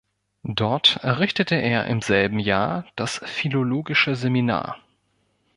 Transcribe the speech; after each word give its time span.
Dort 0.55 0.97
errichtete 1.03 1.53
er 1.53 1.85
im 1.85 2.01
selben 2.01 2.39
Jahr 2.39 2.87
das 2.95 3.21
Philologische 3.23 4.15
Seminar. 4.15 4.79